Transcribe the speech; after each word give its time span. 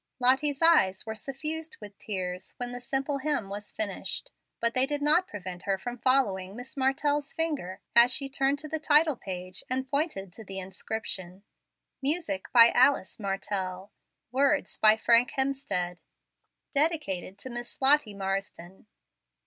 Lottie's 0.19 0.63
eyes 0.63 1.05
were 1.05 1.13
suffused 1.13 1.77
with 1.79 1.99
tears 1.99 2.55
when 2.57 2.71
the 2.71 2.79
simple 2.79 3.19
hymn 3.19 3.49
was 3.49 3.71
finished, 3.71 4.31
but 4.59 4.73
they 4.73 4.87
did 4.87 4.99
not 4.99 5.27
prevent 5.27 5.61
her 5.65 5.77
from 5.77 5.99
following 5.99 6.55
Miss 6.55 6.73
Kartell's 6.73 7.33
finger 7.33 7.81
as 7.95 8.09
she 8.11 8.27
turned 8.27 8.57
to 8.57 8.67
the 8.67 8.79
title 8.79 9.15
page 9.15 9.63
and 9.69 9.87
pointed 9.91 10.33
to 10.33 10.43
the 10.43 10.57
inscription: 10.57 11.43
"Music 12.01 12.47
by 12.51 12.71
Alice 12.71 13.19
Martell. 13.19 13.91
"Words 14.31 14.79
by 14.79 14.97
Frank 14.97 15.33
Hemstead. 15.37 15.99
"Dedicated 16.73 17.37
to 17.37 17.51
Miss 17.51 17.79
Lottie 17.79 18.15
Marsden. 18.15 18.87